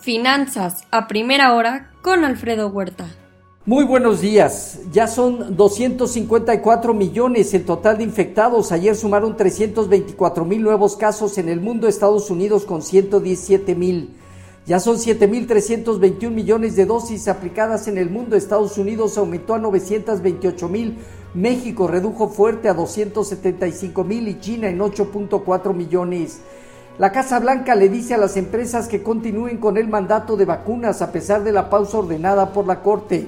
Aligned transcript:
Finanzas 0.00 0.84
a 0.90 1.08
primera 1.08 1.52
hora 1.52 1.90
con 2.00 2.24
Alfredo 2.24 2.68
Huerta. 2.68 3.06
Muy 3.66 3.84
buenos 3.84 4.22
días. 4.22 4.78
Ya 4.92 5.06
son 5.06 5.58
254 5.58 6.94
millones 6.94 7.52
el 7.52 7.66
total 7.66 7.98
de 7.98 8.04
infectados. 8.04 8.72
Ayer 8.72 8.96
sumaron 8.96 9.36
324 9.36 10.46
mil 10.46 10.62
nuevos 10.62 10.96
casos 10.96 11.36
en 11.36 11.50
el 11.50 11.60
mundo, 11.60 11.86
Estados 11.86 12.30
Unidos 12.30 12.64
con 12.64 12.80
117 12.80 13.74
mil. 13.74 14.16
Ya 14.64 14.80
son 14.80 14.96
7.321 14.96 16.30
millones 16.30 16.76
de 16.76 16.86
dosis 16.86 17.28
aplicadas 17.28 17.86
en 17.86 17.98
el 17.98 18.08
mundo. 18.08 18.36
Estados 18.36 18.78
Unidos 18.78 19.18
aumentó 19.18 19.52
a 19.52 19.58
928 19.58 20.68
mil. 20.70 20.96
México 21.34 21.88
redujo 21.88 22.28
fuerte 22.28 22.70
a 22.70 22.74
275 22.74 24.02
mil 24.04 24.28
y 24.28 24.40
China 24.40 24.68
en 24.70 24.78
8.4 24.78 25.74
millones. 25.74 26.40
La 27.00 27.12
Casa 27.12 27.38
Blanca 27.38 27.74
le 27.74 27.88
dice 27.88 28.12
a 28.12 28.18
las 28.18 28.36
empresas 28.36 28.86
que 28.86 29.02
continúen 29.02 29.56
con 29.56 29.78
el 29.78 29.88
mandato 29.88 30.36
de 30.36 30.44
vacunas 30.44 31.00
a 31.00 31.10
pesar 31.10 31.42
de 31.42 31.50
la 31.50 31.70
pausa 31.70 31.96
ordenada 31.96 32.52
por 32.52 32.66
la 32.66 32.82
Corte. 32.82 33.26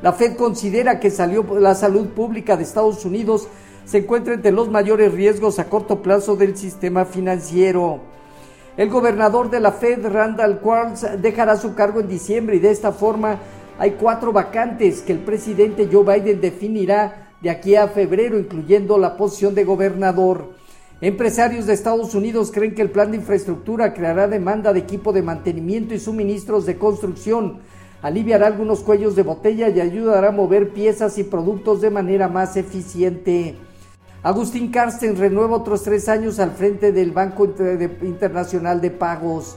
La 0.00 0.14
Fed 0.14 0.34
considera 0.34 0.98
que 0.98 1.10
salió 1.10 1.44
la 1.60 1.74
salud 1.74 2.06
pública 2.06 2.56
de 2.56 2.62
Estados 2.62 3.04
Unidos 3.04 3.48
se 3.84 3.98
encuentra 3.98 4.32
entre 4.32 4.52
los 4.52 4.70
mayores 4.70 5.12
riesgos 5.12 5.58
a 5.58 5.66
corto 5.66 6.00
plazo 6.00 6.36
del 6.36 6.56
sistema 6.56 7.04
financiero. 7.04 8.00
El 8.78 8.88
gobernador 8.88 9.50
de 9.50 9.60
la 9.60 9.72
Fed, 9.72 10.06
Randall 10.06 10.60
Quarles, 10.60 11.06
dejará 11.20 11.56
su 11.58 11.74
cargo 11.74 12.00
en 12.00 12.08
diciembre 12.08 12.56
y 12.56 12.60
de 12.60 12.70
esta 12.70 12.92
forma 12.92 13.36
hay 13.78 13.90
cuatro 13.90 14.32
vacantes 14.32 15.02
que 15.02 15.12
el 15.12 15.18
presidente 15.18 15.86
Joe 15.92 16.18
Biden 16.18 16.40
definirá 16.40 17.34
de 17.42 17.50
aquí 17.50 17.76
a 17.76 17.88
febrero, 17.88 18.38
incluyendo 18.38 18.96
la 18.96 19.18
posición 19.18 19.54
de 19.54 19.64
gobernador. 19.64 20.59
Empresarios 21.02 21.64
de 21.64 21.72
Estados 21.72 22.14
Unidos 22.14 22.50
creen 22.52 22.74
que 22.74 22.82
el 22.82 22.90
plan 22.90 23.10
de 23.10 23.16
infraestructura 23.16 23.94
creará 23.94 24.28
demanda 24.28 24.74
de 24.74 24.80
equipo 24.80 25.14
de 25.14 25.22
mantenimiento 25.22 25.94
y 25.94 25.98
suministros 25.98 26.66
de 26.66 26.76
construcción, 26.76 27.60
aliviará 28.02 28.46
algunos 28.46 28.80
cuellos 28.80 29.16
de 29.16 29.22
botella 29.22 29.70
y 29.70 29.80
ayudará 29.80 30.28
a 30.28 30.32
mover 30.32 30.74
piezas 30.74 31.16
y 31.16 31.24
productos 31.24 31.80
de 31.80 31.88
manera 31.88 32.28
más 32.28 32.58
eficiente. 32.58 33.56
Agustín 34.22 34.70
Carsten 34.70 35.16
renueva 35.16 35.56
otros 35.56 35.84
tres 35.84 36.06
años 36.06 36.38
al 36.38 36.50
frente 36.50 36.92
del 36.92 37.12
Banco 37.12 37.46
Internacional 38.02 38.82
de 38.82 38.90
Pagos. 38.90 39.56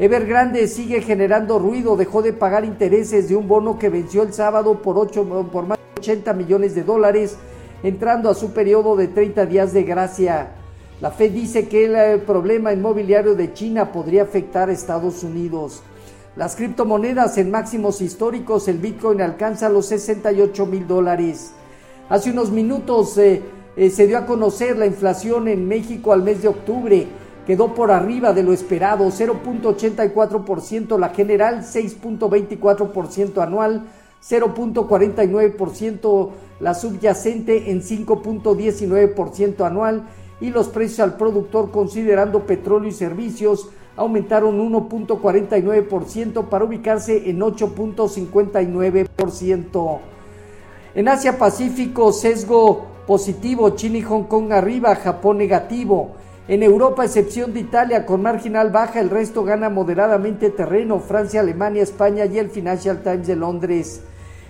Evergrande 0.00 0.66
sigue 0.66 1.02
generando 1.02 1.60
ruido, 1.60 1.96
dejó 1.96 2.20
de 2.20 2.32
pagar 2.32 2.64
intereses 2.64 3.28
de 3.28 3.36
un 3.36 3.46
bono 3.46 3.78
que 3.78 3.90
venció 3.90 4.24
el 4.24 4.32
sábado 4.32 4.82
por, 4.82 5.08
por 5.52 5.66
más 5.66 5.78
de 5.78 6.00
80 6.00 6.32
millones 6.32 6.74
de 6.74 6.82
dólares, 6.82 7.36
entrando 7.84 8.28
a 8.28 8.34
su 8.34 8.52
periodo 8.52 8.96
de 8.96 9.06
30 9.06 9.46
días 9.46 9.72
de 9.72 9.84
gracia. 9.84 10.56
La 11.00 11.10
Fed 11.10 11.32
dice 11.32 11.66
que 11.66 11.86
el 11.86 12.20
problema 12.20 12.74
inmobiliario 12.74 13.34
de 13.34 13.54
China 13.54 13.90
podría 13.90 14.24
afectar 14.24 14.68
a 14.68 14.72
Estados 14.72 15.24
Unidos. 15.24 15.82
Las 16.36 16.56
criptomonedas 16.56 17.38
en 17.38 17.50
máximos 17.50 18.02
históricos, 18.02 18.68
el 18.68 18.76
Bitcoin 18.76 19.22
alcanza 19.22 19.70
los 19.70 19.86
68 19.86 20.66
mil 20.66 20.86
dólares. 20.86 21.52
Hace 22.10 22.30
unos 22.30 22.50
minutos 22.50 23.16
eh, 23.16 23.40
eh, 23.76 23.88
se 23.88 24.06
dio 24.06 24.18
a 24.18 24.26
conocer 24.26 24.76
la 24.76 24.84
inflación 24.84 25.48
en 25.48 25.66
México 25.66 26.12
al 26.12 26.22
mes 26.22 26.42
de 26.42 26.48
octubre. 26.48 27.06
Quedó 27.46 27.74
por 27.74 27.90
arriba 27.90 28.34
de 28.34 28.42
lo 28.42 28.52
esperado, 28.52 29.06
0.84%, 29.06 30.98
la 30.98 31.08
general 31.08 31.62
6.24% 31.62 33.42
anual, 33.42 33.84
0.49% 34.22 36.30
la 36.60 36.74
subyacente 36.74 37.70
en 37.70 37.80
5.19% 37.80 39.66
anual 39.66 40.04
y 40.40 40.50
los 40.50 40.68
precios 40.68 41.00
al 41.00 41.16
productor 41.16 41.70
considerando 41.70 42.46
petróleo 42.46 42.88
y 42.88 42.92
servicios 42.92 43.68
aumentaron 43.96 44.58
1.49% 44.58 46.48
para 46.48 46.64
ubicarse 46.64 47.28
en 47.28 47.40
8.59%. 47.40 49.98
En 50.94 51.08
Asia 51.08 51.36
Pacífico, 51.38 52.12
sesgo 52.12 52.86
positivo, 53.06 53.70
China 53.70 53.98
y 53.98 54.02
Hong 54.02 54.24
Kong 54.24 54.52
arriba, 54.52 54.94
Japón 54.96 55.38
negativo. 55.38 56.16
En 56.48 56.62
Europa, 56.62 57.04
excepción 57.04 57.52
de 57.52 57.60
Italia, 57.60 58.06
con 58.06 58.22
marginal 58.22 58.70
baja, 58.70 59.00
el 59.00 59.10
resto 59.10 59.44
gana 59.44 59.68
moderadamente 59.68 60.48
terreno, 60.50 60.98
Francia, 60.98 61.40
Alemania, 61.40 61.82
España 61.82 62.24
y 62.24 62.38
el 62.38 62.48
Financial 62.50 63.02
Times 63.02 63.26
de 63.26 63.36
Londres. 63.36 64.00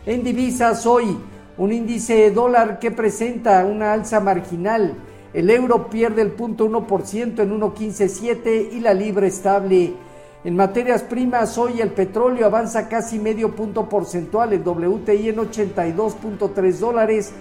En 0.07 0.23
divisas, 0.25 0.87
hoy, 0.87 1.19
un 1.59 1.73
índice 1.73 2.15
de 2.15 2.31
dólar 2.31 2.79
que 2.79 2.91
presenta 2.91 3.67
una 3.67 3.93
alza 3.93 4.21
marginal, 4.21 4.95
el 5.33 5.51
euro 5.51 5.89
pierde 5.89 6.23
el 6.23 6.37
0.1% 6.37 7.41
en 7.41 7.61
1.157 7.61 8.73
y 8.73 8.81
la 8.81 8.95
libra 8.95 9.27
estable. 9.27 9.95
En 10.43 10.57
materias 10.57 11.03
primas, 11.03 11.57
hoy 11.59 11.81
el 11.81 11.91
petróleo 11.91 12.47
avanza 12.47 12.89
casi 12.89 13.19
medio 13.19 13.55
punto 13.55 13.89
porcentual, 13.89 14.53
el 14.53 14.67
WTI 14.67 15.29
en 15.29 15.37
82.3 15.37 16.73
dólares 16.79 17.33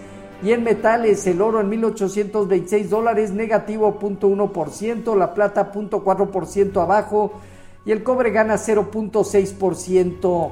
y 0.44 0.51
en 0.51 0.63
metales 0.63 1.25
el 1.28 1.41
oro 1.41 1.61
en 1.61 1.69
1826 1.69 2.89
dólares, 2.89 3.31
negativo 3.31 3.97
0.1%, 3.99 5.17
la 5.17 5.33
plata 5.33 5.72
0.4% 5.72 6.81
abajo 6.81 7.31
y 7.85 7.91
el 7.91 8.03
cobre 8.03 8.31
gana 8.31 8.55
0.6%. 8.55 10.51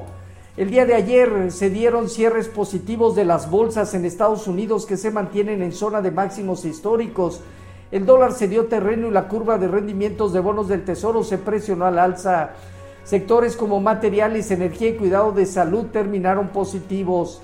El 0.58 0.70
día 0.70 0.86
de 0.86 0.94
ayer 0.94 1.52
se 1.52 1.70
dieron 1.70 2.08
cierres 2.08 2.48
positivos 2.48 3.14
de 3.14 3.24
las 3.24 3.48
bolsas 3.48 3.94
en 3.94 4.04
Estados 4.04 4.48
Unidos 4.48 4.86
que 4.86 4.96
se 4.96 5.12
mantienen 5.12 5.62
en 5.62 5.70
zona 5.70 6.02
de 6.02 6.10
máximos 6.10 6.64
históricos. 6.64 7.42
El 7.92 8.04
dólar 8.04 8.32
se 8.32 8.48
dio 8.48 8.66
terreno 8.66 9.06
y 9.06 9.12
la 9.12 9.28
curva 9.28 9.56
de 9.56 9.68
rendimientos 9.68 10.32
de 10.32 10.40
bonos 10.40 10.66
del 10.66 10.84
Tesoro 10.84 11.22
se 11.22 11.38
presionó 11.38 11.84
al 11.84 12.00
alza. 12.00 12.54
Sectores 13.04 13.54
como 13.54 13.80
materiales, 13.80 14.50
energía 14.50 14.88
y 14.88 14.96
cuidado 14.96 15.30
de 15.30 15.46
salud 15.46 15.86
terminaron 15.92 16.48
positivos. 16.48 17.40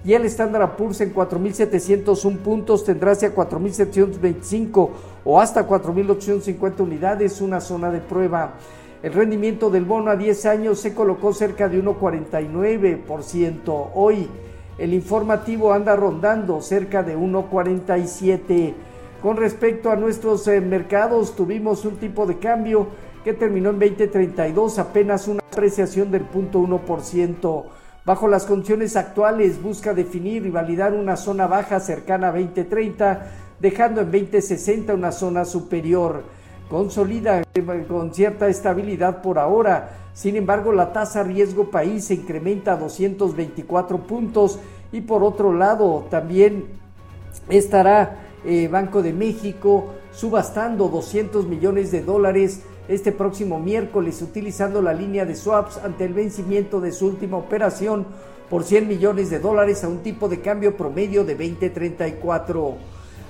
Y 0.03 0.15
el 0.15 0.25
Standard 0.25 0.77
Poor's 0.77 1.03
en 1.03 1.15
4.701 1.15 2.39
puntos 2.39 2.85
tendrá 2.85 3.13
hacia 3.13 3.35
4.725 3.35 4.89
o 5.27 5.39
hasta 5.39 5.69
4.850 5.69 6.81
unidades 6.81 7.43
una 7.43 7.61
zona 7.61 7.91
de 7.91 8.01
prueba. 8.01 8.55
El 9.03 9.13
rendimiento 9.13 9.69
del 9.69 9.85
bono 9.85 10.11
a 10.11 10.17
10 10.17 10.47
años 10.47 10.81
se 10.81 10.95
colocó 10.95 11.35
cerca 11.35 11.69
de 11.69 11.85
1,49%. 11.85 13.91
Hoy 13.95 14.27
el 14.79 14.95
informativo 14.95 15.75
anda 15.75 15.95
rondando 15.97 16.63
cerca 16.63 17.03
de 17.03 17.15
1,47%. 17.15 18.94
Con 19.25 19.39
respecto 19.39 19.91
a 19.91 19.97
nuestros 19.97 20.47
eh, 20.49 20.61
mercados, 20.61 21.35
tuvimos 21.35 21.87
un 21.87 21.97
tipo 21.97 22.27
de 22.27 22.39
cambio 22.39 22.89
que 23.25 23.33
terminó 23.33 23.71
en 23.71 23.79
2032, 23.79 24.79
apenas 24.79 25.29
una 25.29 25.41
apreciación 25.41 26.11
del 26.11 26.29
0.1%. 26.31 27.65
Bajo 28.05 28.29
las 28.29 28.45
condiciones 28.45 28.97
actuales, 28.97 29.63
busca 29.63 29.95
definir 29.95 30.45
y 30.45 30.51
validar 30.51 30.93
una 30.93 31.17
zona 31.17 31.47
baja 31.47 31.81
cercana 31.81 32.29
a 32.29 32.33
2030, 32.33 33.27
dejando 33.61 34.03
en 34.03 34.13
2060 34.13 34.93
una 34.93 35.11
zona 35.11 35.47
superior. 35.47 36.25
Consolida 36.69 37.45
eh, 37.55 37.85
con 37.89 38.13
cierta 38.13 38.49
estabilidad 38.49 39.23
por 39.23 39.39
ahora. 39.39 39.89
Sin 40.13 40.37
embargo, 40.37 40.71
la 40.71 40.93
tasa 40.93 41.23
riesgo 41.23 41.71
país 41.71 42.05
se 42.05 42.13
incrementa 42.13 42.75
a 42.75 42.77
224 42.77 44.01
puntos 44.01 44.59
y 44.93 45.01
por 45.01 45.25
otro 45.25 45.55
lado 45.55 46.09
también 46.11 46.67
estará 47.49 48.24
eh, 48.45 48.69
Banco 48.69 49.03
de 49.03 49.13
México 49.13 49.95
subastando 50.13 50.89
200 50.89 51.47
millones 51.47 51.91
de 51.91 52.03
dólares 52.03 52.63
este 52.89 53.13
próximo 53.13 53.59
miércoles 53.59 54.21
utilizando 54.23 54.83
la 54.83 54.93
línea 54.93 55.25
de 55.25 55.35
swaps 55.35 55.79
ante 55.79 56.05
el 56.05 56.13
vencimiento 56.13 56.81
de 56.81 56.93
su 56.93 57.07
última 57.07 57.37
operación 57.37 58.07
por 58.51 58.65
100 58.65 58.87
millones 58.87 59.31
de 59.31 59.39
dólares 59.39 59.85
a 59.85 59.89
un 59.89 59.99
tipo 59.99 60.29
de 60.29 60.41
cambio 60.41 60.77
promedio 60.77 61.25
de 61.25 61.37
20.34. 61.37 62.75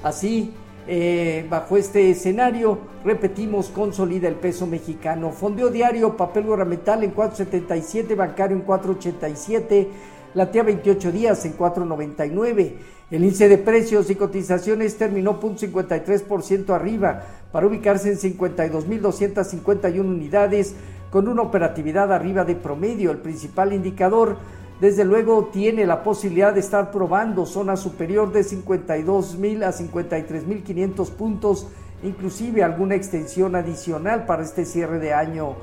Así, 0.02 0.52
Eh, 0.86 1.46
bajo 1.48 1.78
este 1.78 2.10
escenario, 2.10 2.78
repetimos, 3.04 3.68
consolida 3.68 4.28
el 4.28 4.34
peso 4.34 4.66
mexicano. 4.66 5.30
Fondeo 5.30 5.70
diario, 5.70 6.14
papel 6.14 6.44
gubernamental 6.44 7.02
en 7.02 7.14
4.77, 7.14 8.14
bancario 8.14 8.54
en 8.54 8.66
4.87, 8.66 9.88
latea 10.34 10.62
28 10.62 11.12
días 11.12 11.44
en 11.44 11.56
4.99. 11.56 12.72
El 13.10 13.22
índice 13.22 13.48
de 13.48 13.58
precios 13.58 14.10
y 14.10 14.16
cotizaciones 14.16 14.96
terminó 14.96 15.40
0.53% 15.40 16.70
arriba 16.74 17.22
para 17.52 17.66
ubicarse 17.66 18.10
en 18.10 18.18
52.251 18.18 20.00
unidades 20.00 20.74
con 21.10 21.28
una 21.28 21.42
operatividad 21.42 22.12
arriba 22.12 22.44
de 22.44 22.56
promedio. 22.56 23.12
El 23.12 23.18
principal 23.18 23.72
indicador 23.72 24.36
desde 24.80 25.04
luego 25.04 25.50
tiene 25.52 25.86
la 25.86 26.02
posibilidad 26.02 26.52
de 26.52 26.60
estar 26.60 26.90
probando 26.90 27.46
zona 27.46 27.76
superior 27.76 28.32
de 28.32 28.42
52 28.42 29.36
mil 29.36 29.62
a 29.62 29.70
53 29.70 30.46
mil 30.46 30.64
500 30.64 31.10
puntos, 31.12 31.68
inclusive 32.02 32.64
alguna 32.64 32.96
extensión 32.96 33.54
adicional 33.54 34.26
para 34.26 34.42
este 34.42 34.64
cierre 34.64 34.98
de 34.98 35.14
año. 35.14 35.54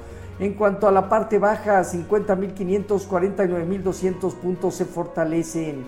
En 0.42 0.56
cuanto 0.56 0.88
a 0.88 0.92
la 0.92 1.08
parte 1.08 1.38
baja, 1.38 1.84
50 1.84 2.36
mil 2.36 2.54
500, 2.56 3.04
49 3.04 3.64
mil 3.64 3.84
200 3.84 4.34
puntos 4.34 4.74
se 4.74 4.86
fortalecen. 4.86 5.86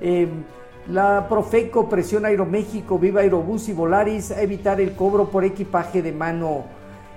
Em, 0.00 0.42
la 0.88 1.28
Profeco 1.28 1.86
presiona 1.86 2.28
Aeroméxico, 2.28 2.98
Viva 2.98 3.20
Aerobús 3.20 3.68
y 3.68 3.74
Volaris 3.74 4.30
a 4.30 4.40
evitar 4.40 4.80
el 4.80 4.92
cobro 4.92 5.28
por 5.28 5.44
equipaje 5.44 6.00
de 6.00 6.12
mano. 6.12 6.64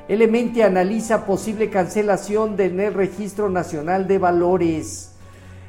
Elemente 0.09 0.61
analiza 0.61 1.25
posible 1.25 1.69
cancelación 1.69 2.57
del 2.57 2.93
Registro 2.93 3.47
Nacional 3.47 4.05
de 4.05 4.17
Valores. 4.17 5.15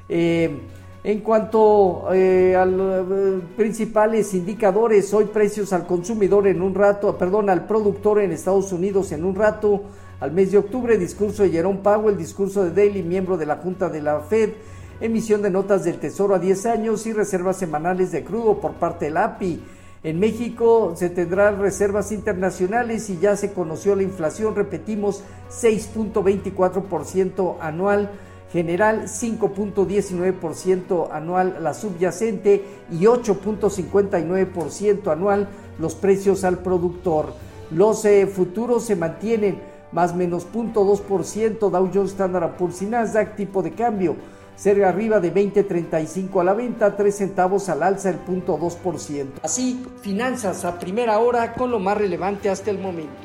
Eh, 0.08 0.62
en 1.04 1.20
cuanto 1.20 2.12
eh, 2.14 2.56
a 2.56 2.64
eh, 2.64 3.40
principales 3.58 4.32
indicadores, 4.32 5.12
hoy 5.12 5.26
precios 5.26 5.74
al 5.74 5.86
consumidor 5.86 6.46
en 6.46 6.62
un 6.62 6.74
rato, 6.74 7.18
perdón, 7.18 7.50
al 7.50 7.66
productor 7.66 8.22
en 8.22 8.32
Estados 8.32 8.72
Unidos 8.72 9.12
en 9.12 9.26
un 9.26 9.34
rato, 9.34 9.82
al 10.20 10.32
mes 10.32 10.50
de 10.50 10.56
octubre, 10.56 10.96
discurso 10.96 11.42
de 11.42 11.50
Jerome 11.50 11.80
Powell, 11.82 12.16
discurso 12.16 12.64
de 12.64 12.70
Daly, 12.70 13.02
miembro 13.02 13.36
de 13.36 13.44
la 13.44 13.56
Junta 13.56 13.90
de 13.90 14.00
la 14.00 14.20
Fed, 14.20 14.54
emisión 14.98 15.42
de 15.42 15.50
notas 15.50 15.84
del 15.84 15.98
Tesoro 15.98 16.36
a 16.36 16.38
10 16.38 16.64
años 16.64 17.06
y 17.06 17.12
reservas 17.12 17.58
semanales 17.58 18.10
de 18.10 18.24
crudo 18.24 18.58
por 18.58 18.72
parte 18.72 19.04
del 19.04 19.18
API. 19.18 19.62
En 20.04 20.18
México 20.18 20.94
se 20.96 21.10
tendrán 21.10 21.60
reservas 21.60 22.12
internacionales 22.12 23.10
y 23.10 23.18
ya 23.18 23.36
se 23.36 23.52
conoció 23.52 23.94
la 23.94 24.04
inflación, 24.04 24.54
repetimos, 24.54 25.22
6.24% 25.50 27.56
anual 27.60 28.10
general 28.54 29.08
5.19% 29.08 31.10
anual 31.10 31.58
la 31.60 31.74
subyacente 31.74 32.64
y 32.92 33.00
8.59% 33.00 35.10
anual 35.10 35.48
los 35.80 35.96
precios 35.96 36.44
al 36.44 36.60
productor. 36.60 37.34
Los 37.72 38.04
eh, 38.04 38.28
futuros 38.28 38.84
se 38.84 38.94
mantienen 38.94 39.60
más 39.90 40.14
menos 40.14 40.46
0.2% 40.52 41.68
Dow 41.68 41.90
Jones 41.92 42.12
Standard 42.12 42.56
Poor's 42.56 42.80
y 42.82 42.86
Nasdaq 42.86 43.34
tipo 43.34 43.60
de 43.60 43.72
cambio 43.72 44.14
cerca 44.54 44.88
arriba 44.88 45.18
de 45.18 45.34
20.35 45.34 46.40
a 46.40 46.44
la 46.44 46.54
venta, 46.54 46.96
3 46.96 47.12
centavos 47.12 47.68
al 47.68 47.82
alza 47.82 48.10
el 48.10 48.24
0.2%. 48.24 49.26
Así, 49.42 49.84
finanzas 50.00 50.64
a 50.64 50.78
primera 50.78 51.18
hora 51.18 51.54
con 51.54 51.72
lo 51.72 51.80
más 51.80 51.98
relevante 51.98 52.48
hasta 52.48 52.70
el 52.70 52.78
momento. 52.78 53.23